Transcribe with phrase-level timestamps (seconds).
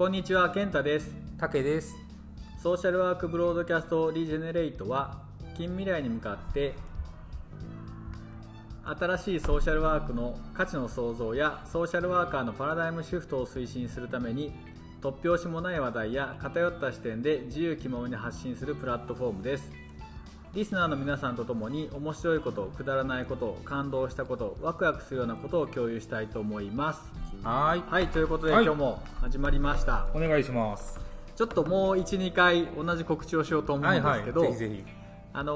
[0.00, 1.10] こんにちは健太です。
[1.36, 1.94] 竹です。
[2.62, 5.20] ソーシャルワークブロードキャストリジェネレイトは
[5.58, 6.72] 近未来に向かって
[8.82, 14.54] 新しいソーシャルワークの価値の創造やソーシャルワーカーのパラダイムシフトを推進するために
[15.02, 19.70] 突拍子もない話題や偏った視点で自由気ままに発信するプラットフォームです
[20.52, 27.08] リスナーの皆さんと共に面白いことくだらないこと感動したことワクワクするようなことを共有したいと思います。
[27.44, 27.82] はい。
[27.88, 28.64] はいということで、はい。
[28.64, 30.08] 今日も始まりました。
[30.12, 30.98] お願いします。
[31.36, 34.24] ちょっともう12回同じ告知をしようと思うんはいはい。
[34.24, 34.84] ですけど、ぜひぜひ。
[35.32, 35.54] あの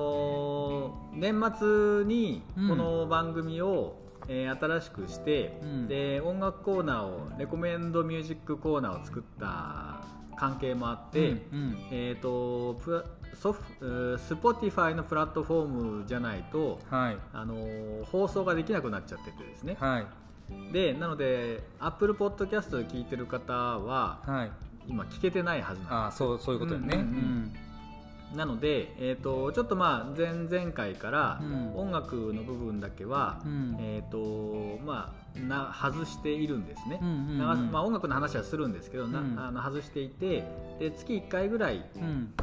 [1.13, 2.69] ー年末にうん。
[2.69, 3.97] この番組を、
[4.29, 5.88] えー新しくして、うん。
[5.88, 10.05] で音楽コーナーを recommend music コーナーを作った
[10.37, 11.79] 関係もあって、うんうん。
[11.91, 15.69] えー、とプラソフスポティファイのプラットフォー
[16.01, 17.16] ムじゃないと、はい。
[17.33, 19.77] あのー放送ができなくなっちゃっててですね。
[19.80, 20.07] はい。
[20.73, 24.51] でなので Apple Podcast で聞いてる方ははい。
[24.87, 26.96] 今聞けてないはずなんですあそうそういうことよね。
[26.96, 28.37] うんうんうん。
[28.37, 31.74] なので、えー、とちょっとまあ前々回からうん。
[31.77, 33.77] 音楽の部分だけは、うん。
[33.80, 37.71] えーとまあ、な外しているんですね、うんうんうん。
[37.73, 39.38] まあ、音楽の話はするんですけど、なうん。
[39.38, 40.45] あの外していて
[40.79, 42.35] で月1回ぐらい、うん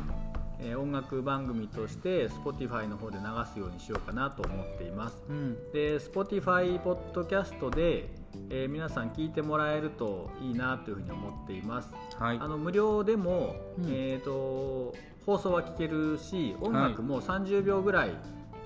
[0.62, 3.23] えー音楽番組として Spotify の方で流
[3.54, 5.22] すようにしようかなと思っています。
[5.30, 5.56] うん。
[5.73, 8.09] で Spotify ポッドキャストで、
[8.50, 11.94] えー皆さん聞いてもらえるといいなというふうに思っています。
[12.18, 12.38] はい。
[12.40, 13.86] あの無料でも、うん。
[13.90, 14.94] えー、と
[15.26, 18.12] 放送は聴けるし音楽も30秒ぐらい、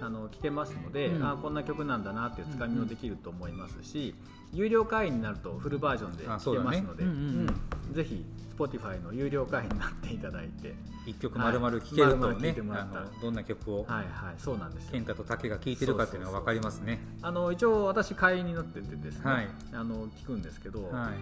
[0.02, 1.24] あの聴けますので、うん。
[1.26, 4.14] あこんな曲なんだなっていうつかみもできると思いますし、
[4.54, 6.78] 有料会員になるとフルバージョンで聴あそうだね。
[6.78, 7.48] けますので、うんうんうん。
[7.88, 7.94] うん。
[7.94, 8.26] ぜひ
[8.58, 10.74] Spotify の有料会員になっていただいて。
[11.06, 13.02] 一曲まるまる聴けるとねてもらった。
[13.02, 14.92] あのどんな曲をはいはいそうなんですよ。
[14.94, 17.00] 健太と竹が聴いてるかっていうのが分かりますね。
[17.22, 19.48] あの一応私会員になっててですね、はい。
[19.74, 21.14] あの聞くんですけど、はい。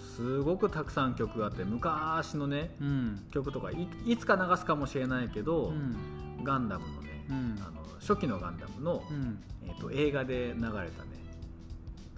[0.00, 3.26] すごくたくさん曲があって昔のねうん。
[3.30, 6.44] 曲とかいいつか流すかもしれないけど、うん。
[6.44, 7.58] ガンダムのね、うん。
[7.66, 9.42] あの初期のガンダムの、うん。
[9.64, 10.90] えー、と映画で流れたね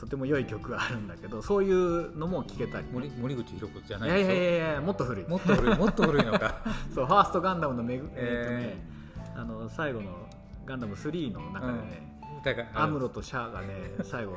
[0.04, 4.10] とても良い曲があるんだけどそういうのも聴けたり、森森口博子じゃいない。
[4.10, 5.26] でしょやいやいやいやもっと古い。
[5.26, 6.62] もっと古い もっと古いのか。
[6.94, 10.28] そうファーストガンダムのめぐ、ええーとね、あの最後の
[10.66, 13.66] ガンダム3の中でね、だからアムロとシャアがね
[14.02, 14.36] 最後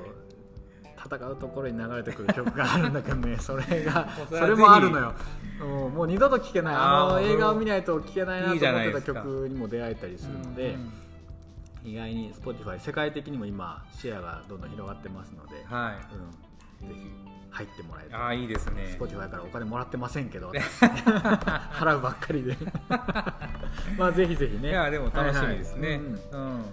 [1.05, 5.13] 戦うところに流れてくる曲があるんだけどね それがそれもあるのよ。
[5.59, 6.75] もうもう二度と聴けない。
[6.78, 11.06] あの映画を見ないと聴けないなと思ってた曲にも出会えたりするので、うん
[11.88, 16.84] 意外に Spotify 世界的にも今シェアがどんどん広がってますので、はい。
[16.84, 18.98] うん、ぜひ入ってもらえるああいいですね。
[19.00, 20.84] Spotify からお金もらってませんけど 私。
[20.84, 22.58] 払うばっかりで。
[23.97, 24.70] まあぜひぜひね。
[24.70, 26.06] いやでも楽しみですね、はいはい。
[26.06, 26.58] うん。
[26.58, 26.66] うん。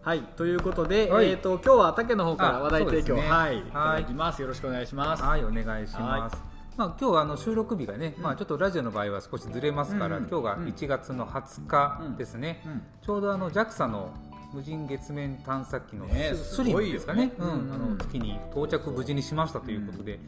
[0.00, 1.30] はい、ということで、はい。
[1.30, 3.28] えー、と今日は竹の方からあ話題提供、ね。
[3.28, 3.70] はい、いはい。
[3.72, 4.40] ただきます。
[4.40, 5.22] よろしくお願いします。
[5.22, 6.20] はい、お願いしはい。
[6.22, 6.42] ます。
[6.78, 10.24] まあ、今日はあの収録日がね、まあ、ちょっとラジオの場合は少しずれますから、うん。
[10.24, 12.82] うん今日が1月の20日ですね、うん。
[13.02, 14.14] ちょうどあの JAXA の
[14.52, 17.32] 無人月面探査機のねススリムですかね、ね。
[17.38, 20.18] うんあの月に到着無事にしましたということで、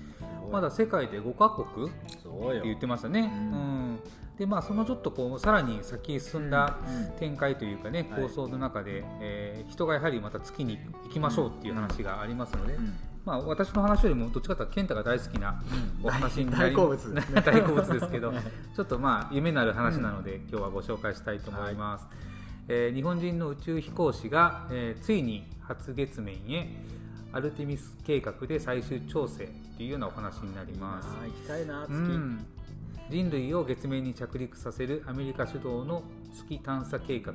[0.51, 2.05] まだ世界で5カ国って。
[2.65, 3.21] 言ってましたね。
[3.21, 3.95] ううん。
[3.95, 4.01] ん
[4.39, 7.19] でまあ、そのちょっとこうさらに先へ進んだうん。
[7.19, 8.23] 展開というかね、はい。
[8.23, 12.95] 構想の中で、えー人がやはりまた月に行きましょうっていう話がありますので、うん。
[13.25, 15.63] まあ、私の話よりもどっちかというと健太が大好きな
[16.03, 17.15] お話になり大好物。
[17.15, 18.33] ですね大好物ですけど
[18.77, 22.07] ちょっとまあ夢のある話なので、今日はご紹介したいと思います、
[22.69, 26.69] えー日本人の宇宙飛行士が、えーついに初月面へ
[27.33, 31.09] アルテミス計画で最終調整というようなお話になります。
[31.09, 31.93] 行きたいな、月。
[31.93, 32.47] うん。
[33.11, 36.03] 人類を月面に着陸させるアメリカ主導の
[36.35, 37.35] 月探査計画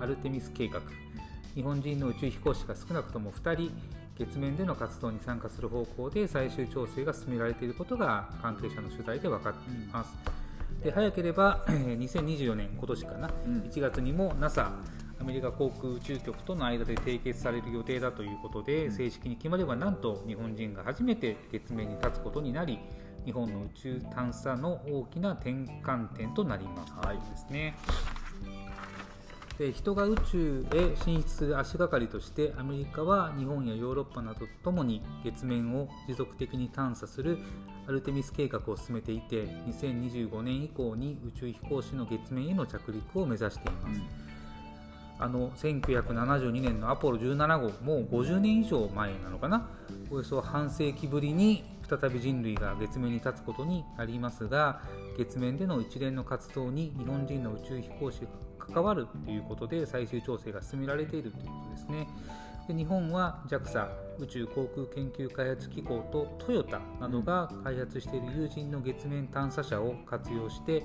[0.00, 0.80] アルテミス計画。
[1.54, 3.72] 日本人の宇宙飛行士が少なくとも2人
[4.16, 10.14] 月面での活動に参加する方向で最終調整が進められていることが関係者の取材で分かっています、
[10.82, 13.60] で早ければえー2024年今年かな、うん。
[13.62, 14.72] 1月にも NASA
[15.20, 22.78] アメリカ航空宇宙局との間で締結される予定だということで、正式に決まればなんと日本人が初めて月面に立つことになり
[23.26, 25.50] 日本の宇宙探査の大きな転
[25.84, 27.18] 換点となります、はい。
[27.18, 27.76] ですね。
[29.58, 37.36] で人が宇宙へ進出する足がかりとしてアメリカは日本やヨーロッパなどとともに月面を持続的に探査する
[37.90, 44.00] アルテミス計画を進めていて2025年以降に宇宙飛行士の月面への着陸を目指しています、
[45.18, 49.68] あの1972年のアポロ17号もう50年以上前なのかな？
[50.08, 54.82] およそ半世紀ぶりに再び人類が月面に立つことになりますが
[55.18, 58.28] 月面での一連の活動に日本人の宇宙飛行士が
[58.72, 62.06] 関わるということで最終調整が進められているということですね。
[62.68, 63.88] で日本は JAXA
[64.20, 70.84] 宇宙航空研究開発機構とトヨタなどが開発している有人の月面探査車を活用して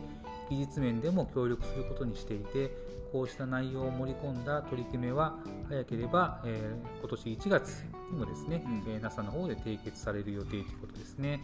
[0.50, 2.72] 技術面でも協力することにしていて
[3.12, 5.36] こうした内容を盛り込んだ取り決めは
[5.70, 11.42] 早ければ、えー、今年1月にもですね、うん、えー、NASA の方で締結される予定ということですね。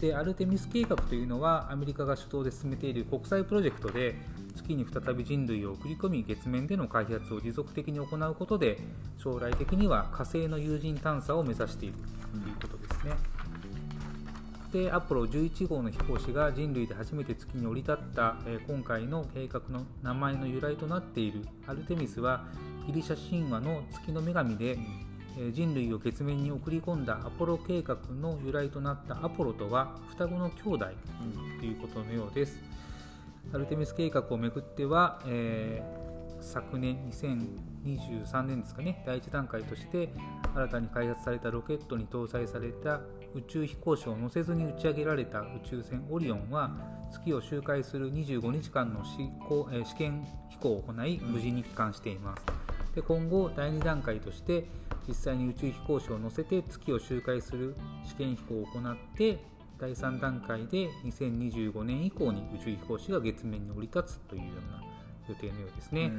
[0.00, 4.14] でアルテミス計画というのはアメリカが主導で進めている国際プロジェクトで
[4.56, 8.78] 月に再び人類を送り込み月面での開発を持続的に行うことで
[9.18, 13.12] 将来的には火星の有人探査を目指しているということですね。
[14.72, 22.44] でアポロ11号の飛行士が人類で初めて月に降り立った、え今回の計画の名前の由来となっているアルテミスは
[22.86, 24.78] ギリシャ神話の月の女神で
[25.52, 30.86] 人類を月面に送り込んだアポロ計画の由来となったアポロとは双子の兄弟
[31.60, 32.58] ということのようです。
[33.52, 40.10] アルテミス計画をめぐっては、えー、昨年2023年ですかね第1段階として
[40.54, 43.00] 新たに開発されたロケットに搭載された
[43.34, 46.70] 宇宙飛行士を乗せずに打ち上げられた宇宙船オリオンは
[47.12, 52.66] 月を周回する25日間の試行、えー、試験飛行を行い無事に帰還しています。
[52.96, 54.64] で今後第2段階として
[55.06, 59.38] 実際に宇宙飛行士を乗せて月を周回する試験飛行を行って
[59.78, 64.82] 第3段階で2025年以降に宇宙飛行士が月面に降り立つというような
[65.28, 66.12] 予定のようですね、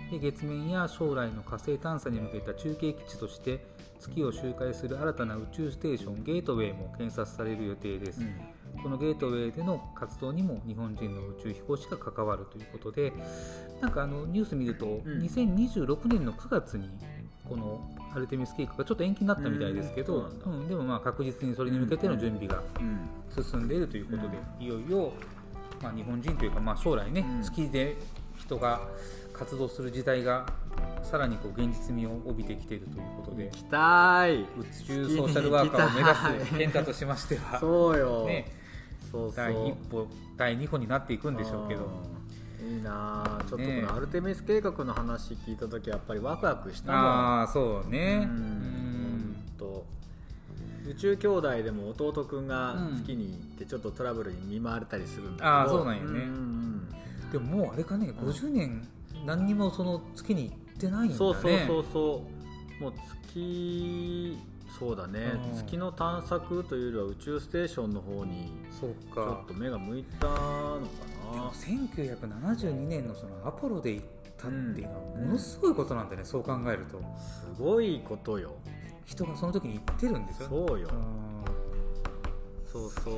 [0.00, 3.64] うん、で月面や将来の火星探査に向けた中継基地として
[3.98, 13.12] 月を周回する新たな宇宙ステーションゲートウェイも検察される予定です、うん、このゲートウェイでの活動にも日本人の宇宙飛行士が関わるということで
[13.80, 16.88] なんかあのニュース見ると、2026年の9月に
[17.52, 17.80] この
[18.14, 22.62] アルテミス計画がちょっと延期になったみたいですけど、うん、うん、でもまあ確実にそれに向けての準備が
[23.30, 25.12] 進んでいるということで、いよいよ、
[25.82, 27.96] まあ、日本人というか、まあ、将来ね、月で
[28.38, 28.80] 人が
[29.34, 30.46] 活動する時代が
[31.02, 34.40] さらにこう現実味を帯びてきているということで行きたい。
[34.40, 34.46] 宇
[34.86, 38.50] 宙ソーシャルワーカーを目指す健太としましてはそうよ、ね、
[39.10, 40.06] そう第一歩
[40.38, 42.21] 第二歩になっていくんでしょうけど。
[42.62, 48.22] いいなちょっとこのアルテミス計画の話聞いた時やっぱりワクワクしたああそうね。
[48.24, 49.36] うん。
[49.58, 49.84] と。
[50.88, 56.20] 宇宙兄弟でも弟君が月に行ってちょっとトラブルに見舞われたりするんだけど、ああそうなんよね、
[57.30, 58.88] でももうあれかね50年
[59.24, 61.14] 何にもその月に行ってないんだね。
[61.14, 62.24] そうそうそうそ
[62.80, 62.82] う。
[62.82, 62.92] もう
[63.32, 64.38] 月
[64.78, 70.40] そうだね、うん、月の探索というよりは宇宙ステーションの方にちょっと目が向いたのか
[70.80, 70.82] な
[71.32, 74.06] 1972年のそのアポロで行っ
[74.36, 77.00] たっていうのはものすごいことなんだね、うん、そう考えると。
[77.18, 78.54] すごいことよ。
[79.04, 80.88] 人がその時に行ってるんですよそうよ、
[82.66, 82.90] そう。
[82.90, 83.14] そう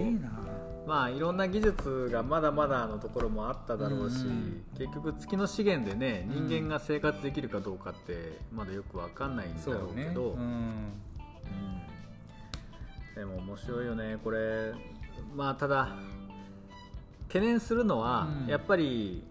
[0.87, 10.37] まあいろんな技術がまだまだのところもあっただろうし、うん、結局月の資源でね人間が生活できるかどうかってまだよく分かんないんだろうけど、うね。
[10.37, 10.93] うん、
[13.15, 14.75] でも面白いよねこれ。
[15.35, 15.97] まあただ
[17.35, 19.25] 懸念するのは、うん、やっぱり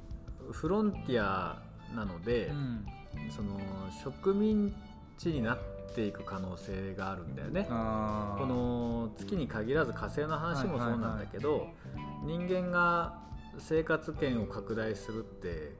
[0.51, 1.61] フロンティア
[1.95, 2.85] なので、うん、
[3.33, 3.57] その
[4.03, 4.75] 植民
[5.17, 5.59] 地になっ
[5.95, 7.63] ていく可能性があるんだよね。
[7.63, 7.75] こ
[8.45, 11.69] の月に限らず火星の話もそうなんだけど、
[12.25, 13.21] 人間が
[13.57, 15.71] 生活圏を拡大するって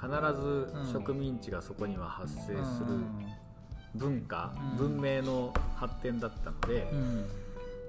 [0.00, 0.08] 必
[0.40, 3.00] ず植民地がそこには発生する
[3.96, 6.88] 文化、文明の発展だったので、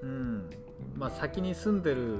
[0.02, 0.50] うん。
[0.96, 2.18] まあ、先に住んでる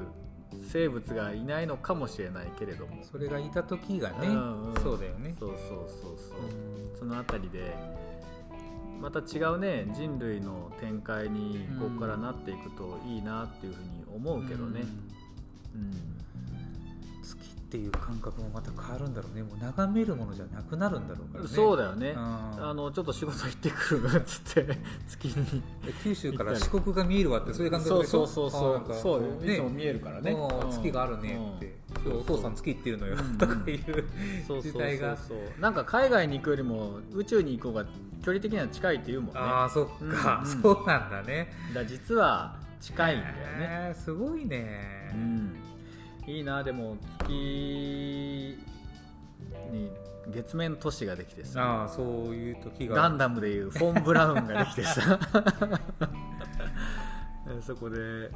[0.63, 3.05] 生物がいないのかもしれないけれども。
[3.05, 5.35] それがいた時がね、うんうん、そうだよね。
[5.39, 7.77] そうそうそうそう、その辺りで
[9.01, 14.81] また違うね人類の展開にここからなっていくといいなっていうふうに思うけどね、
[15.75, 16.14] うん、うん
[17.75, 19.43] っていう感覚もまた変わるんだろうね。
[19.43, 21.51] もう眺めるものじゃなくなるんだろうからね。
[21.51, 24.79] そうだよね、あのちょっと仕事行ってくるっつって
[25.09, 25.63] 月に。
[26.05, 30.37] 九州から四国が見えるわってそういう感覚でそうそうそうそう、ね、いつも見えるからね、
[30.71, 35.19] 月があるねって、今日お父さん月行ってるのよ、とかいう時代が。
[35.59, 37.85] なんか海外に行くよりも宇宙に行こうが
[38.23, 39.41] 距離的には近いっていうもんね。
[39.41, 41.53] ああそっか、そうなんだね。
[41.75, 43.35] だ実は近いんだよ
[43.89, 45.11] ね、すごいね。
[45.13, 45.74] うん
[46.27, 48.59] いいなでも月
[49.71, 49.91] に
[50.29, 51.85] 月面都市ができてさ。
[51.85, 55.19] あそういう時がガンダムでいうフォン・ブラウンができてさ。
[57.61, 58.31] そこで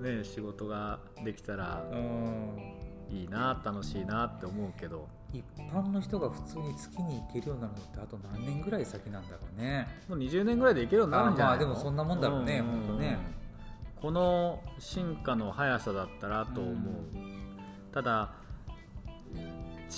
[0.00, 1.84] ね仕事ができたら
[3.10, 5.08] いいな楽しいなって思うけど。
[5.34, 9.88] 一般の人が普通に月に行けるようになるのってあと何年ぐらい先なんだろうね。
[10.08, 11.66] もう20年ぐらいで行けるようになるんじゃないの？
[11.66, 13.18] まあでもそんなもんだろうね、うん、本当ね
[14.04, 17.34] この進化の速さだったらと思う、うん
[17.90, 18.32] ただ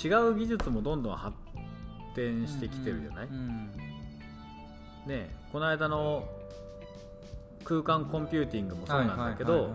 [0.04, 1.34] 違う技術もどんどん発
[2.14, 3.70] 展してきてるじゃない、うんうん、
[5.08, 6.28] ねこの間の
[7.64, 9.72] 空間コンピューティングもそうなんだけど、はいはい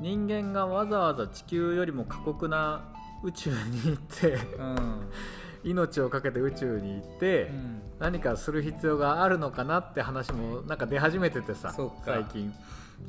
[0.00, 2.84] 人間がわざわざ地球よりも過酷な
[3.24, 4.38] 宇宙に行って
[5.64, 7.82] 命を懸けて宇宙に行って、うん。
[7.98, 11.74] 何かする必要があるのかなって話もなんか出始めててさ
[12.04, 12.54] 最近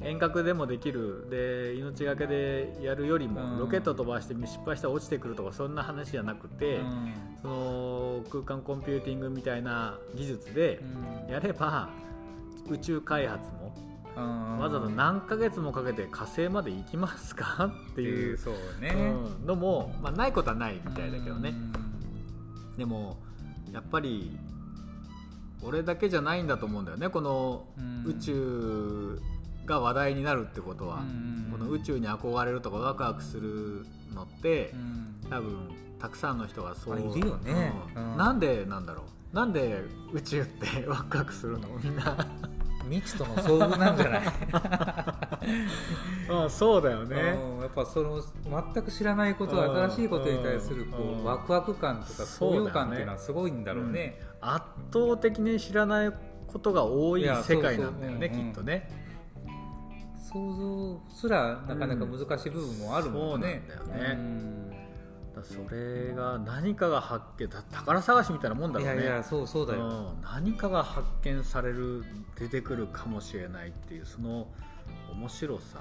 [0.01, 3.59] 遠隔でもできるで命がけでやるよりも、うん。
[3.59, 7.13] ロケット飛ばして失敗したら落ちてくるとかそんな話じゃなくて、うん。
[7.41, 10.79] その空間コンピューティングみたいな技術で
[11.27, 11.33] うん。
[11.33, 11.89] やれば
[12.69, 13.75] 宇宙開発も
[14.15, 14.59] うん。
[14.59, 21.49] わざわざ何ヶ月もかけて火星まで行きますかっていうそうね、うんのも、まあ、ないことはないみたいだけどね。
[21.49, 22.77] うん。
[22.77, 23.17] でも
[23.73, 24.37] やっぱり
[25.61, 27.09] 俺だけじゃないんだと思うんだよね。
[27.09, 28.05] このうん。
[28.05, 29.19] 宇宙
[29.69, 35.15] が話題になるってことは、うんこの宇宙に憧れるとかワクワクするのってうん。
[35.29, 35.57] 多分
[35.99, 37.73] たくさんの人がそうあいるよね。
[37.95, 38.11] うん。
[38.11, 38.17] うん。
[38.17, 39.35] なんでなんだろう？
[39.35, 39.81] なんで
[40.13, 41.67] 宇宙って ワクワクするの？
[41.83, 42.15] みんな。
[42.89, 44.21] 未知との遭遇なんじゃない？
[46.31, 47.09] あそうだようん。
[47.61, 48.21] やっぱその
[48.73, 49.75] 全く知らないことうん。
[49.87, 51.21] 新しいことに対するこうん。
[51.21, 54.19] うワクワク感とか高揚感っていうのはすごいんだろうね。
[54.41, 56.11] 圧倒的に知らない
[56.47, 58.89] ことが多い世界なんだよねきっとね、
[60.31, 63.63] 想像すらなかなか難しい部分もあるもんね。
[63.67, 64.75] そうなんだ
[65.43, 69.01] それが何かが発見だ宝探しみたいなもんうんだろうね。
[69.01, 69.81] いやいやそうそうだよ。
[69.81, 70.21] うん。
[70.21, 72.03] 何かが発見される
[72.37, 74.47] 出てくるかもしれないっていうその
[75.11, 75.79] 面白さ、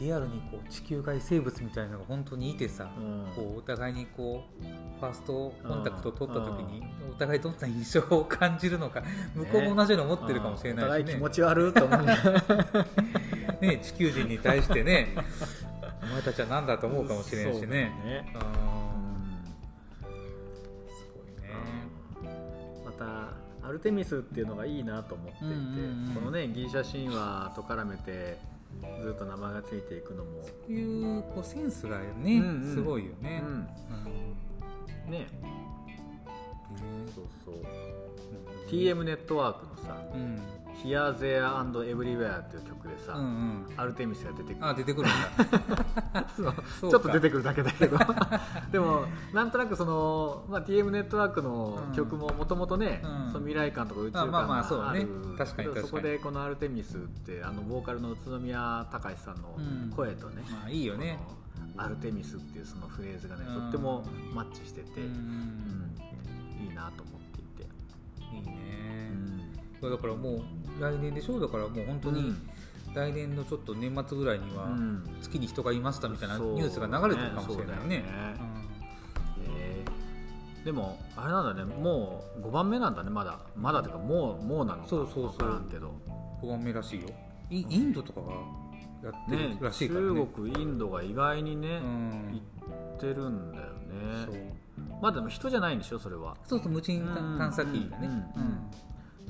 [0.00, 3.26] リアルにこう地球外生物みたいなのが本当にいてさ、うん。
[3.34, 4.64] こうお互いにこう
[5.00, 9.02] ファーストコンタクトを取った時にお互いどんな印象を感じるのか
[9.34, 10.88] 向こうも同じように思ってるかもしれおないしね。
[10.88, 12.16] 互い気持ち悪いと思うね。
[13.76, 15.08] ね地球人に対してね
[16.02, 17.66] お前たちは何だと思うかもしれんしね。
[17.66, 18.32] ね。
[18.34, 18.40] うん。
[20.88, 21.54] すごいね。
[22.84, 26.14] またアルテミスっていうのがいいなと思っていて、うんうんうん。
[26.14, 28.38] このねギリシャ神話と絡めて
[29.02, 32.04] ずっと名前がついていくのも、そういうこうセンスがね、
[32.38, 32.74] うんうん。
[32.74, 33.42] すごいよね。
[33.42, 33.68] うん。
[35.06, 35.10] うん。
[35.10, 35.18] ね。
[35.18, 35.26] ね。
[37.14, 37.54] そうそう。
[38.68, 40.40] TM ネットワークのさうん
[40.82, 43.66] 「Here, There and Everywhere」っていう曲でさ、うんうん。
[43.76, 44.66] アルテミスが出てくる。
[44.66, 45.10] あ出てくるん
[46.12, 46.24] だ。
[46.36, 47.98] ちょっと出てくくるだけだけど。
[48.72, 53.32] でもなんとなくその、まあ、TM ネットワークの曲ももともとね、うん。
[53.32, 55.06] その未来感とか宇宙感あまあまあそね。
[55.82, 59.90] そこでこのアルテミスってあのボーカルの宇都宮隆さんのうん。
[59.90, 61.18] 声とね、まあいいよね。
[61.76, 63.54] アルテミスっていうそのフレーズがね、うん。
[63.62, 65.96] とってもマッチしてて、ううんん。
[66.60, 67.21] いいなと思って
[69.90, 70.42] だからもう
[70.80, 72.34] 来年でしょだからもう本当に
[72.94, 75.04] 来年のちょっと年末ぐらいにはうん。
[75.22, 76.54] 月に人がいましたみたいなそう。
[76.54, 78.04] ニュースが流れてるかもしれないよね。
[79.48, 80.64] えー。
[80.64, 81.74] でもあれなんだね。
[81.74, 83.38] もう5番目なんだねまだ。
[83.56, 84.88] まだっていうかもうもうなのか。
[84.88, 85.32] そうそうそう。
[85.32, 85.94] 分からんけど。
[86.42, 87.08] うん、5番目らしいよ。
[87.50, 88.32] イインドとかが
[89.10, 90.06] やってねるらしいからね。
[90.08, 92.40] 中国インドが意外にね、うん。
[92.66, 93.64] 行ってるんだよ
[94.26, 94.34] そう。
[94.34, 94.62] ね
[95.00, 96.36] まあでも人じゃないんでしょそれは。
[96.46, 97.38] そうそう無人うん。
[97.38, 98.08] 探査機がね。
[98.36, 98.42] うん。
[98.42, 98.70] うん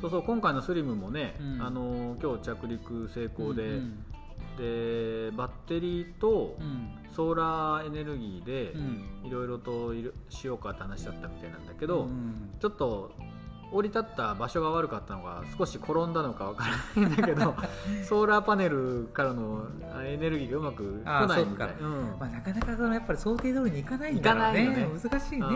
[0.03, 1.63] そうそう今回のスリムもね、うん。
[1.63, 4.05] あの今日着陸成功で、うん
[4.59, 6.99] でバッテリーとうん。
[7.15, 9.23] ソーラーエネルギーでうん。
[9.25, 9.95] いろいろと
[10.29, 12.51] しようかって話だったみたいなんだけど、うん。
[12.61, 13.13] ちょっと
[13.73, 17.55] 降り立った場所が悪かったのが少し転んだのかわからないんだけど
[18.05, 19.67] ソーラーパネルからの
[20.05, 22.17] エネルギーがうまく来ないみたいうん。
[22.21, 24.89] まあ、なかなかそのやっぱり想定通りにいかないんだろうねね。
[25.03, 25.47] 難しいね。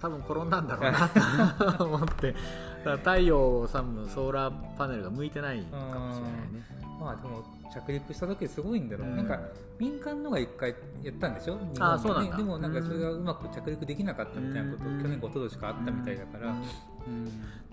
[0.00, 2.34] 多分転んだんだろうなと思って。
[2.82, 6.64] 太陽さんのソーラーパネルが向いてないかもしれないね
[7.02, 7.42] まあでも
[7.72, 9.16] 着陸した時すごいんだろう、うん。
[9.16, 9.38] なんか
[9.78, 11.58] 民間のが一回やったんでしょ？
[11.74, 12.36] 日あそうなんだ。
[12.36, 15.02] でもなんかそれがうまく着陸できなかったみたいなこと、うん。
[15.02, 16.56] 去年か一昨年かあったみたいだから、うん。
[16.56, 16.62] うん。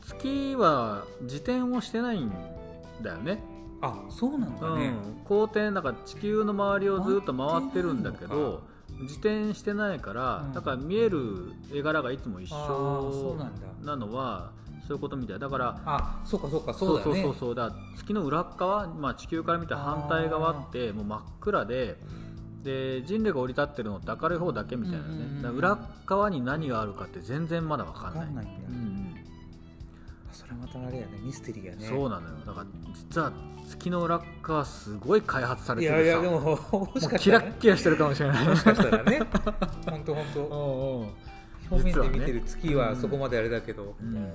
[0.02, 2.32] 月は自転をしてないん
[3.02, 3.40] だよね。
[3.82, 8.62] あそうなんだね、うん、公転だから地球の周りをずっと回ってるんだけど
[9.00, 10.54] 自転してないから、うん。
[10.54, 13.68] だから見える絵柄がいつも一あーそ緒うなんだ。
[13.86, 14.52] なのは
[14.90, 15.40] そういうことみたい。
[15.40, 17.22] だからあそうかそうかそうだよね。
[17.22, 21.96] そうそうそうだ月の裏っ側、まあ、地球から見た反対側ってもう真っ暗で
[22.64, 25.78] で人類が降り立ってるのって明るい方だけみたいなね、うんうんうん裏
[26.08, 28.20] 側に何があるかって全然まだ分かんない。
[28.22, 29.16] わかんないんだうんうん。
[30.32, 31.86] あそれまたあれやねミステリーやね。
[31.86, 32.36] そうなのよ。
[32.48, 32.66] だから
[32.96, 33.32] 実は
[33.70, 36.02] 月の裏っ側すごい開発されいてるさ。
[36.02, 38.48] やいやでももしかキラしたらねッキラしてるかもしれない。
[38.48, 39.20] もしかしたらね。
[39.88, 41.30] 本当本当。
[41.72, 44.32] 表面で実はね見てる月はそこまであれだけど、うん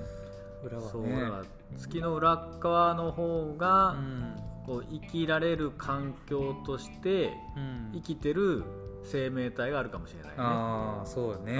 [0.63, 0.89] 裏はね。
[0.91, 1.43] そうだから
[1.77, 4.35] 月の裏っ側の方が、うん。
[4.65, 7.91] こう生きられる環境としてうん。
[7.93, 8.63] 生きてる
[9.03, 10.35] 生命体があるかもしれないね。
[10.37, 11.53] ああそうだね、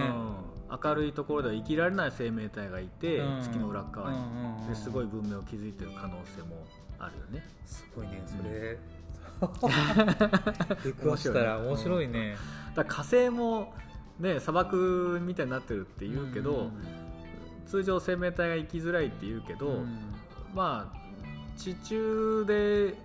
[0.70, 3.42] うん、明るいところでは生きられない生命体がいて、うん。
[3.42, 6.66] 月の裏っ側に、うんうんうんですごい文明を築いてる可能性も
[6.98, 7.48] あるよね。
[7.66, 8.80] すごいねそれ、
[10.84, 12.36] 出くわしたら面白いね、
[12.74, 13.74] だ火星も
[14.20, 16.72] ね砂漠みたいになってるって言うけど、
[17.66, 20.14] 通常生命体が生きづらいって言うけど、うん。
[20.54, 20.98] まあ
[21.58, 22.96] 地中で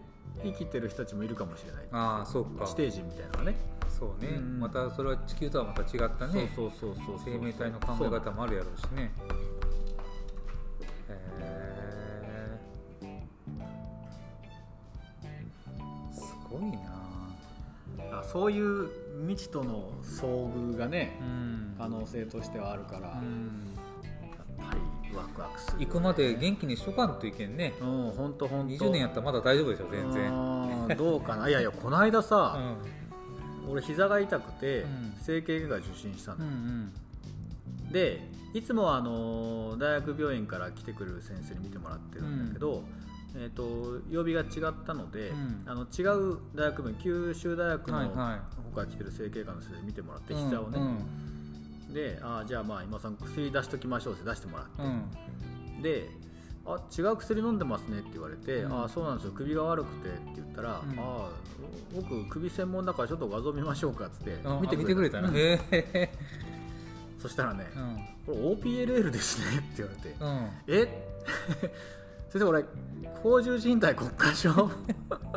[0.42, 1.82] 生きてる人たちもいるかもしれない。
[1.92, 2.66] ああそうか。
[2.66, 3.56] 地底人みたいなのがね。
[3.88, 4.60] そうね、うん。
[4.60, 6.50] またそれは地球とはまた違ったね。
[6.54, 7.34] そうそうそうそうそう。
[7.34, 9.12] 生命体の考え方もあるやろうしね。
[11.08, 11.12] へ
[13.02, 13.20] え
[16.12, 16.78] すごいな。
[18.12, 18.88] あそういう
[19.26, 21.74] 未知との遭遇がねうん。
[21.78, 23.06] 可能性としてはあるから、うん。
[23.06, 23.12] は
[23.86, 23.89] い
[25.16, 25.78] ワクワクする。
[25.84, 27.74] 行くまで元気にしとかんといけんね。
[27.80, 30.86] うん本当本当20年やったらまだ大丈夫でしょ全然。
[30.88, 31.48] 然どうかな。
[31.48, 32.56] いやいやこの間うさ、
[33.66, 33.70] ん。
[33.70, 35.12] 俺膝が痛くて、うん。
[35.20, 36.92] 整形外科受診したうんうの、ん。
[37.92, 42.82] でいつもはあの大学病院から来てくれる先生に見てもらってるんだけど、
[43.36, 45.62] えー、と曜日が違ったので、うん。
[45.66, 48.38] あの違う大学病院九州大学のはいは
[48.70, 51.29] 方から来てる整形外科の先生に見てもらってい膝をね、うん
[51.92, 54.86] であじゃあまあ今さん薬出しときましょうって出してもらって、う
[55.78, 55.82] ん。
[55.82, 56.08] で
[56.66, 58.84] あ違う薬飲んでますねって言われて、うん。
[58.84, 59.32] あそうなんですよ。
[59.32, 60.98] 首が悪くてって言ったら、うん。
[60.98, 61.28] あ
[61.94, 64.60] 僕首専門だからちょっと画像見ましょうかっつってうん。
[64.62, 66.08] 見てくれたあ見てくれたな
[67.20, 67.96] そしたらね、うん。
[68.26, 70.16] これ OPLL ですねって言われて。
[70.20, 70.48] うん。
[70.68, 71.06] え？
[72.30, 72.64] 先生俺
[73.22, 74.70] 甲状靭帯骨化症？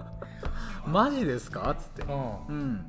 [0.88, 1.72] マジですか？
[1.72, 2.04] っつって。
[2.04, 2.86] うん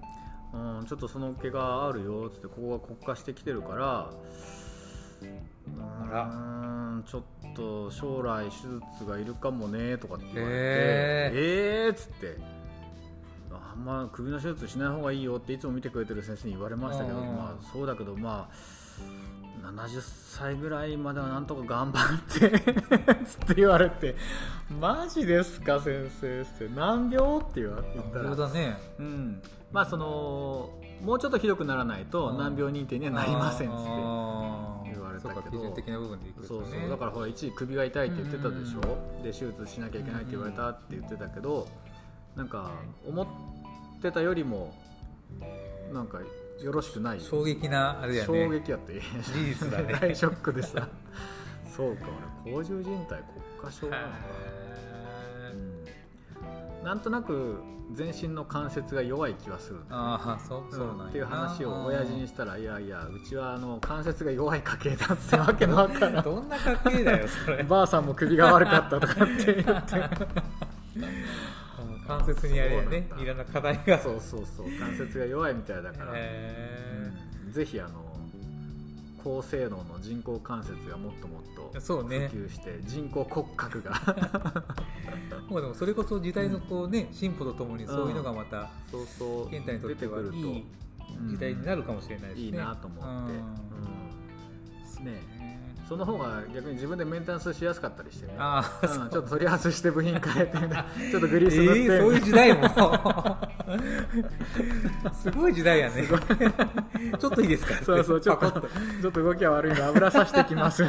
[0.55, 4.11] うん、うん、ちょっとその毛があるよっつってここが骨化してきてるから
[5.23, 7.23] うんちょっ
[7.55, 11.31] と将来手術がいるかもねとかって言われてへ
[11.87, 12.65] えーっつって。
[13.75, 17.27] あんま首の手術しない方がいいよっていつも見てくれてる先生に言われましたけど、うん。
[17.37, 22.51] まあ、そうだけどまあ70歳ぐらいまではなんとか頑張って
[23.25, 24.15] つ って言われて
[24.81, 27.75] マジですか先生って何病って言っ
[28.13, 28.79] たらそうだね。
[28.99, 29.43] うん、
[29.73, 30.71] まあその
[31.03, 32.39] もうちょっとひどくならないとうん。
[32.39, 33.91] 難病認定にはなりませんっつって
[34.93, 35.35] 言われたけど。
[35.35, 36.91] そうか基準的な部分でいくとそうねそう。
[36.91, 38.81] だからほら一時首が痛いって言ってたでしょ、
[39.17, 39.23] うん。
[39.23, 41.69] で手術しなきゃいけないって言われたって言ってたけど
[42.37, 42.71] なんか
[43.07, 43.27] 思っ
[44.03, 44.75] てたよりも
[45.93, 46.21] なんか
[46.65, 48.27] よろしくない衝撃なあれやね。
[48.27, 48.95] 衝撃やって。
[48.95, 49.95] 事実だね。
[50.01, 50.89] 大ショックでさ
[51.77, 52.07] そうか
[52.47, 53.23] 俺甲状靭帯骨
[53.63, 54.15] 化症なのか。
[56.81, 56.85] うん。
[56.85, 57.59] なんとなく
[57.93, 66.25] 全身の関節が弱い気はするああそうそうなんっていう話を親父にしたらいやいやうちはあの関節が弱い家系だってわけのわからん。
[66.25, 67.63] どんな家系だよそれ。
[67.63, 70.11] ばあさんも首が悪かったとかって言って
[72.19, 73.99] 関節にあれやねいろんな課題が。
[73.99, 74.67] そうそうそう。
[74.79, 77.11] 関節が弱いみたいだから、へ
[77.47, 77.53] うん。
[77.53, 78.15] ぜひあの
[79.23, 83.93] 高性能の人工関節がもっともっと普及して人工骨格が。
[85.49, 89.51] もうでもそれこそ時代のこうね進歩とともにそういうのがまたそうそう。
[89.51, 90.65] 健太にとってはいい
[91.27, 92.45] 時代になるかもしれないですね。
[92.45, 93.65] いいなと思って、うん。
[94.99, 95.05] うん。
[95.05, 95.34] ね
[95.89, 98.35] その方が逆に自分でメンテナンスしやすかったりしてね。
[98.39, 103.39] ああうんちょっと取り外して部品変えてみたいなちょっとグリース塗って、えーそういう時代も。
[105.23, 106.07] すごい時代やね。
[107.19, 107.75] ちょっといいですか？
[107.85, 110.83] そうそうちょっとちょっと動きが悪いんで油さしてきます。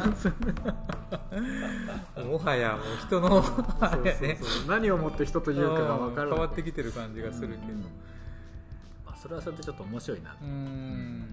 [2.25, 3.37] もはやもう人の
[3.81, 4.09] あそうそ
[4.65, 4.69] う。
[4.69, 7.59] 何をもって人というかが分かる変わってきてる感じがするけど。
[9.05, 11.29] まあ、それはそれでちょっと面白いなうーん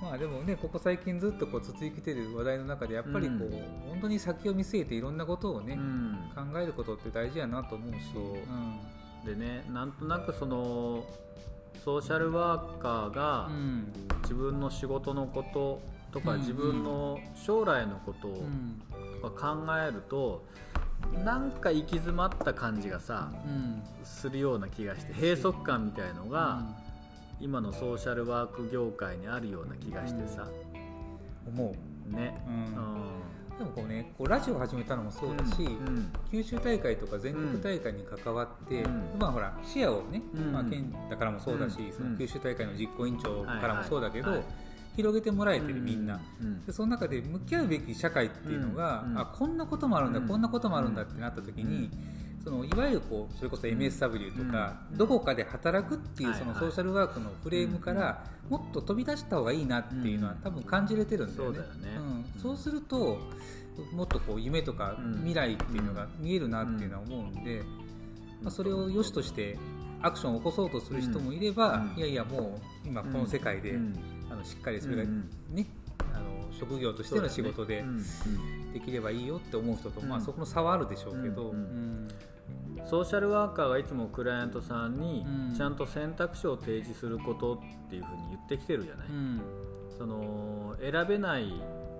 [0.00, 3.50] まあでもねここ最近ずっとこう続いてきてる話題の中でやっぱりこう、うん。
[3.88, 6.18] 本当に先を見据えていろんなことをね、うん。
[6.34, 7.98] 考えることって大事やなと思うし。
[8.12, 8.22] そう。
[8.24, 8.80] うん。
[9.24, 11.04] でねなんとなくその
[11.84, 13.92] ソーシャルワーカーがうん。
[14.22, 15.80] 自分の仕事のこと
[16.12, 16.40] とか、うん。
[16.40, 20.44] 自分の将来のことを考えると、
[21.24, 23.82] なんか行き詰まった感じがさうん。
[24.04, 26.62] するような気がして閉塞感みたいのが、
[27.40, 30.48] 今のソーシャルワーク業界にあるような気がしてさ、
[31.46, 31.74] 思
[32.10, 32.56] う、ね、ううん。
[32.64, 33.26] ん
[33.58, 36.10] でもこうねこうラジオ始めたのもそうだし、うん。
[36.30, 39.18] 九州大会とか全国大会に関わって、うん。
[39.18, 40.52] まあほら視野をね、うん。
[40.52, 41.92] まあ、県だからもそうだし、うん。
[41.92, 44.46] その九州大会の実行委員長からもそうだけど、はいはい
[44.96, 46.64] 広げてもらえてるみんな、うん。
[46.64, 49.12] でその中で向き合うべき社会っていうのが、うん。
[49.12, 49.18] うん。
[49.18, 50.26] あこんなこともあるんだ、うん。
[50.26, 51.90] こんなこともあるんだってなった時に、
[52.46, 60.38] そのいわゆるこうそれこそ MSW とか、どこかで働くっていうそのソーシャルワークのフレームからもっと飛び出した方がいいなっていうのはうん。
[60.42, 61.58] 多分感じれてるんだよね。
[62.40, 63.18] そうすると
[63.92, 67.64] もっとこう夢とかうん未来っていうのが見えるなっていうのは思うんで、
[68.40, 69.58] まあ、それを良しとして
[70.00, 71.98] アクションを起こそうとする人もいれば、うん。
[71.98, 73.98] いやいやもう今この世界で、うん。
[74.30, 75.66] あのしっかりそれがうんね、
[76.14, 77.84] あの職業としての仕事で
[78.72, 80.08] できればいいよって思う人と、うん。
[80.08, 82.08] まあ、そこの差はあるでしょうけど、うん
[82.88, 85.54] ソーシャルワーカーがいつもクライアントさんにうん。
[85.54, 87.58] ちゃんと選択肢を提示することっ
[87.90, 89.40] ていうふうに言ってきてるじゃない、うん。
[89.98, 91.52] その選べない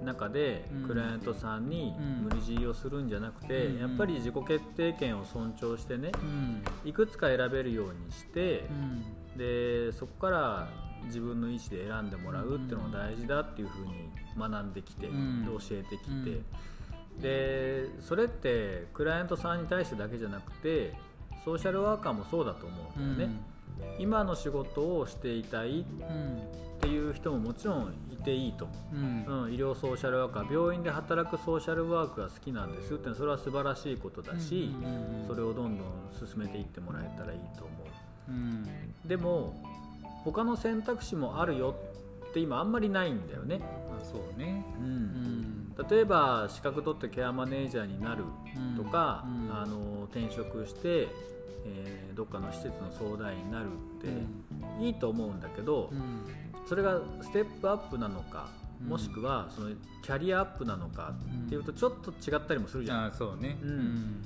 [0.04, 0.88] 中でうん。
[0.88, 2.24] クライアントさんにうん。
[2.24, 6.62] 無理強いをするんじゃなくて、うんやっぱり自己決定権を尊重してねうん。
[6.84, 9.38] いくつか選べるようにしてう、ん。
[9.38, 10.68] でそこから
[11.06, 16.44] 自分の意思で選んでもらうっていうのが大事だっていうふうに学んできて、教えてきて、うん
[17.20, 20.94] でそれってクライアントさんに対してだけじゃなくて
[21.44, 23.36] ソーシャルワーカーもそうだと思うんだよね、
[23.98, 28.96] 今の仕事をしていたいうんっていう人ももちろんいていいと思う。
[28.96, 29.24] ん。
[29.26, 37.72] う、うん、医療ソーシャルワーカー病院で働くソーシャルワークが好きなんですってそれは素晴らしいことだし、うんうんそれをどんどん進めていってもらえたらいいと思
[38.28, 38.30] う。
[38.30, 38.64] うん。
[39.04, 39.54] でも
[40.24, 41.74] 他の選択肢もあるよ
[42.30, 44.64] って今あんまりないんだよね、あそうね。
[44.78, 45.35] ううんん
[45.90, 48.24] 例えば資格取ってケアマネージャーになる
[48.76, 51.08] とか、うんあの転職して、
[51.64, 56.24] えーどっかの施設の相談員になるっていいと思うんだけど、うん。
[56.66, 58.48] それがステップアップなのか、
[58.82, 58.88] うん。
[58.88, 59.70] もしくはその
[60.02, 61.12] キャリアアップなのか
[61.46, 63.58] っていうとちょっと違ったりもするじゃん、あそうね。
[63.62, 64.22] うん。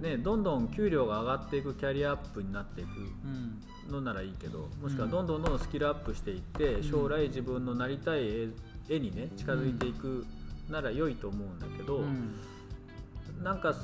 [0.00, 3.92] ね、どんどん給料が上がっていくキャリアアップになっていくうん。
[3.92, 6.82] のならいいけどもしくはうんどんどんどんどんスキルアップしていって、ん。
[6.82, 8.48] 将来自分のなりたい絵
[8.88, 10.26] 絵にね近づいていく
[10.70, 12.34] なら良いと思うんだけど、うん。
[13.42, 13.74] なんか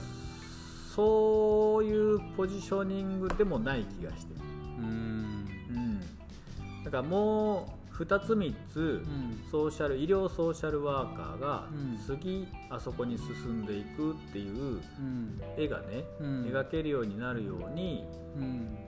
[0.95, 4.40] そういうポジショニングでもない気がしてる、
[4.79, 5.49] うん。
[5.71, 6.01] うん、
[6.85, 9.51] だからもう2つ3つ、うん。
[9.51, 11.99] ソーシャル医療ソーシャルワーカーがうん。
[11.99, 15.40] 次あそこに進んでいくっていううん。
[15.57, 16.45] 絵がね、うん。
[16.47, 18.05] 描けるようになるように
[18.37, 18.79] うん。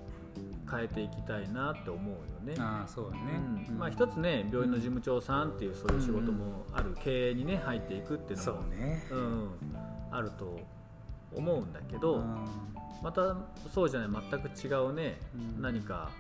[0.71, 2.55] 変えていきたいなって思うよね。
[2.59, 3.23] あそうだね。
[3.69, 3.79] うん。
[3.79, 9.07] まあ、一つね病院の事務長さんっていうそういう仕事もある経営にね入っていくっていうそのも、うね。
[9.11, 9.51] うん、
[10.11, 10.59] あると
[11.35, 12.47] 思うんだけど、うん。
[13.03, 13.37] また
[13.73, 15.19] そうじゃない全く違うね、
[15.57, 15.63] うん。
[15.63, 16.11] 何か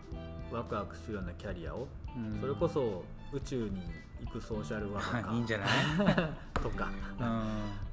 [0.50, 2.40] ワクワクするようなキャリアを、うん。
[2.40, 3.82] それこそ宇宙に
[4.24, 6.28] 行くソーシャルワーカいいんじーゃない？
[6.62, 6.88] とか、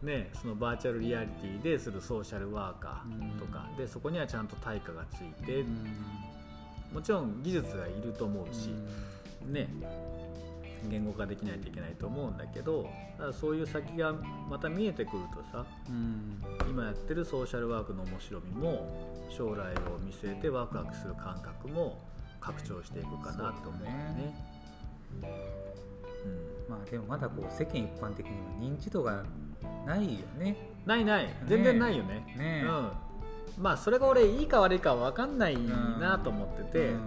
[0.01, 5.65] う ね、そのバーチャルリアリティでするソーシャルワーカーとか、でそこにはちゃんと対価がついて、ん
[6.93, 8.69] もちろん技術がいると思うし、
[9.45, 9.67] ね
[10.87, 14.13] 言語化できないといけないと思うんだけどただそういう先が
[14.49, 16.41] また見えてくるとさうん。
[16.69, 21.99] 今やってるソーシャルワークの面白みも将来を見据えてワクワクする感覚も
[22.39, 24.35] 拡張していくかなと思うよね。
[25.13, 26.69] うん。
[26.69, 29.25] まあでもまだこう世間一般的には認知度が
[29.85, 30.55] ないよね。
[30.85, 31.27] ないない。
[31.45, 32.23] 全然ないよね。
[32.37, 32.63] ね。
[32.65, 32.91] うん、
[33.57, 36.99] まあそれが俺いいか悪いか分かんないなと思ってて、うん。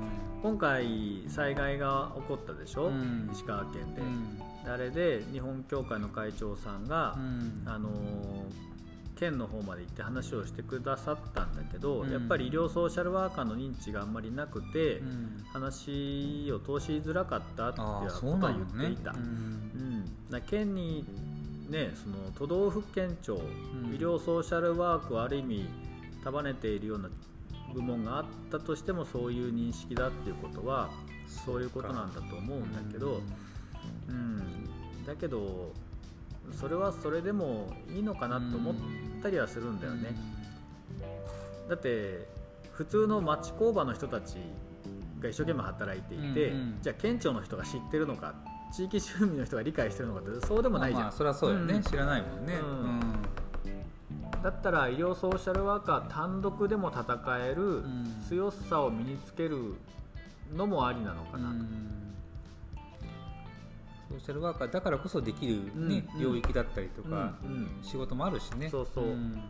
[0.42, 3.30] 今回災害が起こったでしょ、うん。
[3.32, 4.02] 石川県で。
[4.70, 5.22] あれで？
[5.32, 7.62] 日本協会の会長さんが、うん。
[7.66, 7.92] あのー
[9.14, 12.10] 県の方まで行って話をしてくださったんだけど、うん。
[12.10, 15.44] やっぱり医療ソーシャルワーカーの認知があんまりなくて、うん。
[15.52, 19.12] 話を通しづらかったってことは言っていた。
[19.12, 19.20] ううん。
[19.20, 20.04] ん。
[20.04, 21.04] だから県に
[21.70, 23.94] ねその都道府県庁、ん。
[23.94, 25.68] 医療ソーシャルワークをある意味
[26.22, 27.08] 束ねているような
[27.74, 30.90] 部門があったとしてもそういう認識だっていうことは
[31.26, 33.20] そういうことなんだと思うんだけど、
[34.08, 35.72] うん、だけど
[36.52, 38.74] それはそれでもいいのかなと思っ
[39.22, 40.14] たりはするんだよね、
[41.68, 42.26] だって
[42.72, 44.36] 普通の町工場の人たち
[45.20, 46.78] が一生懸命働いていて、うんうん。
[46.82, 48.34] じゃあ県庁の人が知ってるのか
[48.74, 51.82] 地域住民の人が理解してるのかってそうでもないじゃん、まあまあそりゃそうよね、うん。
[51.82, 52.54] 知らないもんね。
[52.54, 53.00] うん
[54.42, 58.24] だったら医療ソーシャルワーカー単独でも戦えるん。
[58.28, 59.74] 強さを身につける
[60.54, 61.50] のもありなのかな。
[61.50, 61.54] と、
[64.10, 67.82] ソーシャルワーカーだからこそできる、ねうん領域だったりとか、うんうん。
[67.82, 68.68] 仕事もあるしね。
[68.68, 69.04] そうそう。
[69.04, 69.42] ん。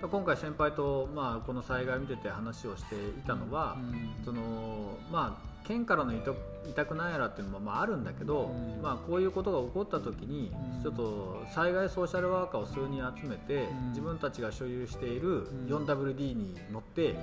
[0.00, 4.24] 今回先輩と、まあ、この災害を見てて話をしていたのは、うん。
[4.24, 8.82] そのまあ県からの委託なんやらっていうのもまああるんだけど、うん。
[8.82, 10.82] まあ、こういうことが起こった時に、うん。
[10.82, 13.88] ちょっと災害ソーシャルワーカーを数人集めて、うん。
[13.90, 15.66] 自分たちが所有しているん。
[15.68, 17.14] 4WD に乗って、う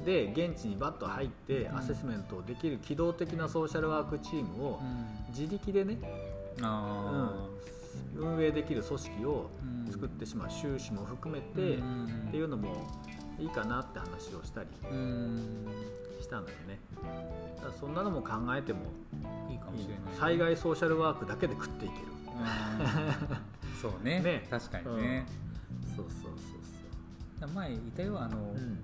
[0.00, 0.04] ん。
[0.04, 1.76] で現地にバッと入ってん。
[1.76, 5.34] アセスメントをできる機動的なソーシャルワークチームをうん。
[5.34, 5.98] 自力でね、
[6.62, 7.32] あ
[8.16, 9.50] 運営できる組織を
[9.90, 12.24] 作ってしまう収支も含めて、うん。
[12.28, 12.88] っていうのも
[13.40, 15.66] いいかなって話をしたりうん。
[16.20, 16.78] したんだよね。
[17.62, 18.80] だそんなのも考えても
[19.50, 20.18] いいかもしれない。
[20.18, 22.00] 災害ソーシャルワークだけで食っていける。
[22.04, 23.80] うん。
[23.80, 24.20] そうね。
[24.22, 24.46] ね。
[24.50, 25.26] 確かにね、
[25.96, 26.32] そうそう
[27.40, 28.78] そう前いたよあの、ん。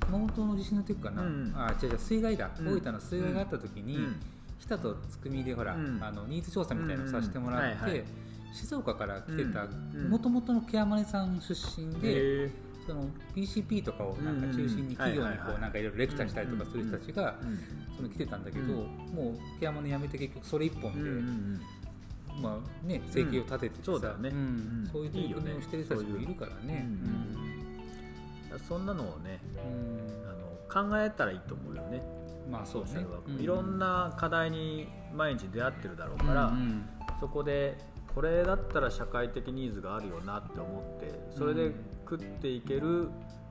[0.00, 1.52] 熊本の地震の時かな、うん。
[1.54, 2.68] あ違う違う水害だ、うん。
[2.68, 4.16] 大分の水害があった時に、うん。
[4.58, 5.98] 日田とつくみでほら、うん。
[6.02, 8.04] あのニーズ調査みたいなのをさせてもらって、
[8.52, 9.96] 静岡から来てたうん。
[10.04, 10.10] うん。
[10.10, 12.50] もともとのケアマネさん出身で、へ
[12.88, 13.04] その
[13.36, 17.58] PCP とかをなんか中心に企業にこうなんかいろいろレクチャーしたりとかする人たちがうん
[17.96, 18.68] その来てたんだけど、うん。
[19.14, 21.10] もうケアマネやめて結局それ一本で、
[22.40, 24.30] まあね生計を立ててそうだよね。
[24.90, 26.86] そういう取り組みをしてる人たちもいるからね。
[28.50, 28.58] うん。
[28.66, 28.86] そん。
[28.86, 30.80] なのをねうん。
[30.80, 32.02] あの考えたらいいと思うよね。
[32.46, 33.04] うんまあそうね。
[33.38, 36.52] いろんな課題に毎日出会ってるだろうから、
[37.20, 37.76] そこで
[38.14, 41.72] これだったら社会的ニーズがあるよなって思ってそれで
[42.08, 43.10] 食っていける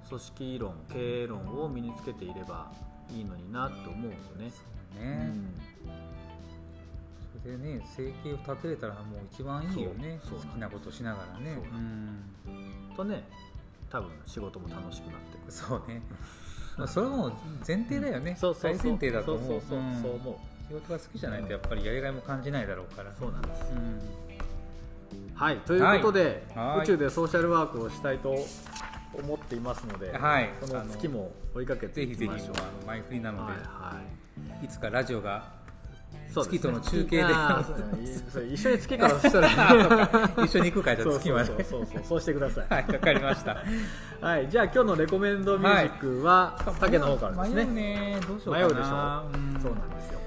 [0.09, 2.71] 組織論経営論を身につけていれば
[3.11, 4.49] いいのになって思うよね。
[4.49, 4.63] そ
[4.97, 5.31] うね、
[7.43, 10.19] それでね生計を立てれたらもう一番いいよね。
[10.27, 11.53] 好きなことしながらね。
[11.53, 12.23] そううん
[12.89, 12.95] うん。
[12.95, 13.23] とね
[13.91, 15.51] 多分仕事も楽しくなってくる。
[15.51, 16.01] そうね、
[16.77, 17.33] まあ、それはもう
[17.65, 18.81] 前提だよね、そうそうそう。
[18.81, 19.47] 大前提だと思う。
[19.47, 20.01] そうそうそう、ん。
[20.01, 20.35] そう思う。
[20.67, 23.13] 仕事が好きじゃないとやっぱりやりがいも感じないだろうから。
[23.19, 23.71] そうなんです。
[23.71, 24.26] うん
[25.37, 26.83] はいということで、はい。
[26.83, 28.35] 宇宙でソーシャルワークをしたいと
[29.13, 30.49] 思っていますので、はい。
[30.59, 32.81] その月も追いかけてぜひぜひあいきましょう。
[32.81, 34.01] の前振りなので、はいは
[34.61, 34.65] い。
[34.65, 35.57] い、つかラジオが
[36.33, 37.23] 月との中継で。
[37.23, 39.49] あーそういそれ一緒に月からしたら
[40.43, 41.63] 一緒に行くかじゃあ月まで。
[41.63, 42.65] そうそうそうしてください。
[42.69, 43.57] はいわかりました。
[44.21, 47.73] はい、じゃあ今日のレコメンドミュージックは、竹の方からです迷うね。
[47.73, 48.67] ねどうしようかな。
[48.67, 49.61] 迷うでしょん。
[49.61, 50.19] そうなんですよ。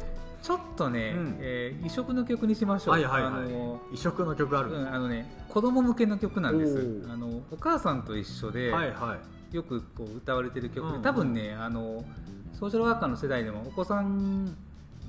[0.43, 1.37] ちょっとね、うん。
[1.41, 3.33] えー異色の曲にしましょう、はいはいはい。
[3.33, 7.07] あの異色の曲あるうん、あのね子供向けの曲なんです。
[7.11, 9.19] あのお母さんと一緒で、はいは
[9.53, 9.57] い。
[9.57, 11.03] よくこう歌われてる曲で、うん。
[11.03, 12.05] 多分ねあの
[12.53, 14.57] ソーシャルワーカーの世代でもお子さん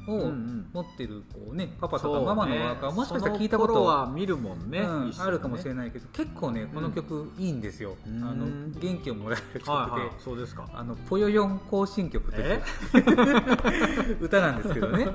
[0.07, 0.31] を
[0.73, 4.81] 持ってるこう、ね、パパとかママのワーカー、もしかしたら聞いたこと頃は見るもんね、
[5.19, 8.23] あるかもしれないけど結構ねこの曲いいんですよ、うん。
[8.23, 8.45] あの
[8.79, 10.67] 元気をもらえる曲で、はいはい、そうですか。
[10.73, 12.61] あのぽよよん行進曲という
[12.95, 14.17] え？
[14.21, 15.07] 歌なんですけどね。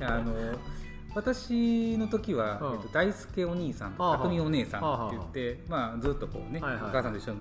[0.00, 0.34] あの
[1.14, 2.72] 私の時は、うん。
[2.74, 7.40] えっと、大輔お兄さんと匠お姉さんって言って、まあ、ずっとこうね、お母さんといっしょに、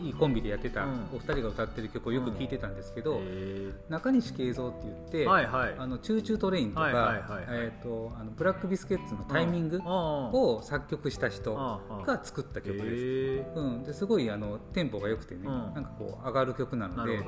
[0.00, 1.08] いいコンビでやってたうん。
[1.12, 7.14] お二人が歌ってる曲をよく聴いてたんですけど、え中西圭三って言って、あの Choo Choo TRAIN とか、
[7.48, 12.86] えー、とあのブラックビスケッツのタイミングをを作曲した人が作った曲です。
[12.86, 15.74] へうん、ですごいあのテンポが良くてね、うん。
[15.74, 17.24] なんかこう上がる曲なので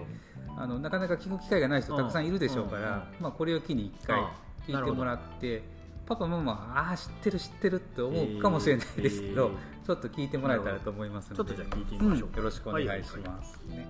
[0.56, 4.26] あのなかなか聴く機会がない人たくさんいるでしょうから、まあ、これを機に一回うん
[4.66, 5.62] 聴いてもらって、
[6.10, 9.86] パパママああ知ってる知ってるって思うかもしれないですけど、えー。
[9.86, 11.36] ちょっと聞いてもらえたらと思いますので。
[11.36, 12.28] ちょっとじゃあ聞いてみましょう。
[12.30, 12.36] うん。
[12.36, 13.86] よろしくお願いします、ね。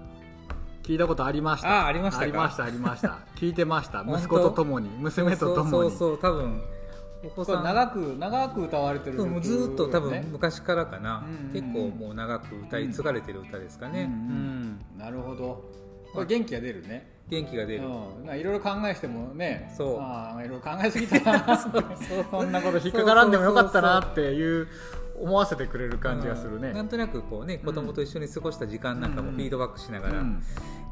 [0.82, 2.22] 聞いたことありましたあありましたか？
[2.24, 3.18] ありましたありました。
[3.36, 4.04] 聞いてました。
[4.06, 4.90] 息子とともに。
[4.98, 5.90] 娘とともに。
[5.92, 6.62] そうそう多分
[7.24, 7.64] お子さん。
[7.64, 10.28] 長く長く歌われてるずーっと多分ね。
[10.30, 15.64] 昔からかな、結構もう長く歌い継がれてる歌ですかね、うんうんなるほど。
[16.12, 18.38] これ元気が出るね元気が出る、うん。
[18.38, 19.72] いろいろ考えしてもね。
[19.76, 19.98] そう。
[20.00, 21.56] あーいろいろ考えすぎたな。
[22.30, 24.66] そんなこと引っかからんでもよかったなっていう
[25.20, 26.68] 思わせてくれる感じがするね。
[26.68, 26.74] うん。
[26.74, 29.34] なんとなくこうね子供と一緒に過ごした時間なんかもうん。
[29.36, 30.42] フィードバックしながらうん。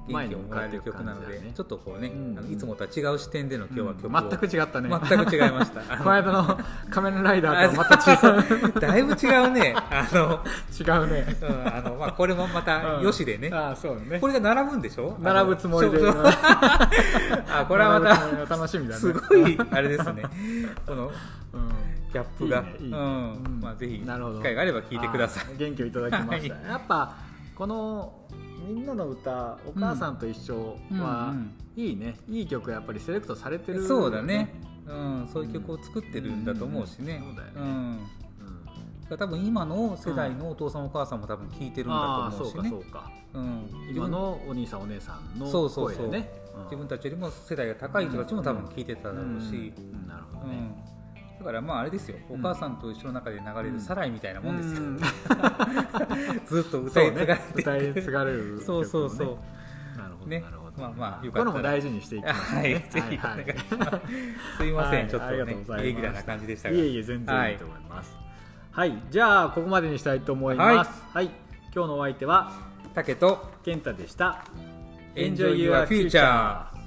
[0.09, 1.53] 元気をもらえる曲なので、ね。
[1.55, 2.17] ちょっとこうね、う
[2.49, 2.51] ん。
[2.51, 4.31] いつもとは違う視点での今日は曲を、うん。
[4.31, 4.89] 全く違ったね。
[4.89, 5.83] 全く違いました。
[5.93, 6.59] あ のこの間の
[6.91, 8.73] 仮面ライダーとはまた違う。
[8.81, 9.75] だいぶ違うね。
[9.91, 10.41] あの、
[10.81, 11.37] 違うね。
[11.43, 14.19] うんあのまあ、これもまたよしでね、ああそうね。
[14.19, 15.15] これが並ぶんでしょ？
[15.21, 15.99] 並ぶつもりで。
[16.09, 19.01] あこれはまた楽しみだね。
[19.01, 20.23] すごいあれですね。
[20.87, 21.11] この
[21.53, 22.61] うんギャップが。
[22.61, 22.97] いいねいいね。
[22.97, 23.33] うん。
[23.35, 23.61] うん。
[23.61, 24.39] まあ、ぜひなるほど。
[24.39, 25.45] 機会があれば聞いてください。
[25.45, 27.17] あー元気をいただきました、はやっぱ
[27.55, 28.13] この
[28.69, 31.37] みんなの歌お母さんと一緒は、うん
[31.77, 31.83] うん。
[31.83, 32.17] いいね。
[32.29, 34.55] いい曲やっぱりセレクトされてる、そうだね、
[34.87, 37.35] うん、そういう曲を作ってるんだと思うしね、うん。
[37.37, 37.55] そうだよね。
[37.57, 37.67] うん。
[37.67, 37.99] うん。
[37.99, 38.07] だか
[39.11, 42.69] ら多分今の世代のお父さんお母さんも多分聞いてるんだと思うしね。
[42.71, 43.11] そうかそうか。
[43.35, 43.71] うん。
[43.95, 46.09] 今のお兄さんお姉さんのそうそうそう。
[46.09, 46.31] ね。
[46.57, 46.65] うん。
[46.65, 50.07] 自分たちよりも世代が高い人たちも多分聞いてただろうし、うん。
[50.09, 50.98] なるほどね、うん
[51.39, 52.41] だからまああれですよ、うん。
[52.41, 53.75] お母さんと一緒の中で流れうん。
[53.75, 54.99] るサライみたいなもんですよ、うん。
[56.47, 57.63] ずっと歌い継がれて。
[57.63, 57.89] そうね。
[57.89, 59.99] 歌い継がれるそうそうそう。
[59.99, 60.41] なるほど、ね。
[60.41, 60.83] なるほど。
[60.83, 61.59] まあまあよこれかったら。
[61.59, 64.57] も大事にしていきましょうはい、ねぜひおはいす。
[64.57, 66.77] すいません、はいちょっとねレギュラーな感じでしたが。
[66.77, 68.17] いえいえ全然いいと思います。
[68.71, 71.03] はい、じゃあここまでにしたいと思います。
[71.13, 71.27] はい、
[71.75, 72.53] 今日のお相手は
[72.95, 74.45] 竹と健太でした。
[75.15, 76.78] Enjoy your future